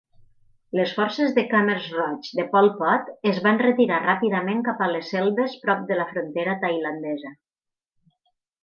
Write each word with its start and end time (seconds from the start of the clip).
Les 0.77 0.93
forces 0.99 1.35
de 1.35 1.43
khmers 1.51 1.89
roigs 1.97 2.31
de 2.39 2.45
Pol 2.55 2.71
Pot 2.79 3.13
es 3.33 3.43
van 3.49 3.61
retirar 3.65 4.01
ràpidament 4.07 4.67
cap 4.71 4.83
a 4.87 4.91
les 4.97 5.15
selves 5.17 5.55
prop 5.67 5.87
de 5.93 6.03
la 6.03 6.09
frontera 6.15 6.61
tailandesa. 6.67 7.37